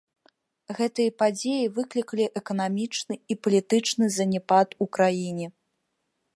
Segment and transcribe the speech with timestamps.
[0.77, 5.47] Гэтыя падзеі выклікалі эканамічны і палітычны заняпад у краіне.